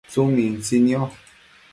tsumintsi 0.09 0.75
niosh 0.85 1.17